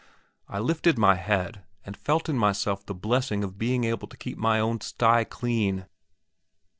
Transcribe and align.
I 0.47 0.57
lifted 0.57 0.97
my 0.97 1.13
head, 1.13 1.61
and 1.85 1.95
felt 1.95 2.27
in 2.27 2.35
myself 2.35 2.83
the 2.83 2.95
blessing 2.95 3.43
of 3.43 3.59
being 3.59 3.83
able 3.83 4.07
to 4.07 4.17
keep 4.17 4.35
my 4.39 4.59
own 4.59 4.81
sty 4.81 5.23
clean. 5.25 5.85